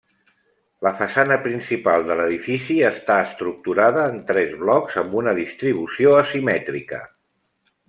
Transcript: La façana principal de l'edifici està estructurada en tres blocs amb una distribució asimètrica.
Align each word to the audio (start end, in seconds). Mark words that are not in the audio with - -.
La 0.85 0.91
façana 1.01 1.35
principal 1.43 2.05
de 2.07 2.17
l'edifici 2.21 2.77
està 2.89 3.19
estructurada 3.27 4.07
en 4.15 4.19
tres 4.33 4.57
blocs 4.65 4.99
amb 5.05 5.15
una 5.23 5.37
distribució 5.43 6.19
asimètrica. 6.25 7.05